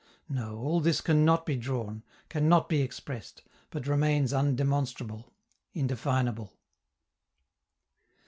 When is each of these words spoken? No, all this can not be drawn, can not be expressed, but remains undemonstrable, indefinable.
No, 0.29 0.57
all 0.57 0.79
this 0.81 0.99
can 0.99 1.23
not 1.25 1.45
be 1.45 1.55
drawn, 1.55 2.01
can 2.27 2.49
not 2.49 2.67
be 2.67 2.81
expressed, 2.81 3.43
but 3.69 3.85
remains 3.85 4.33
undemonstrable, 4.33 5.25
indefinable. 5.75 6.57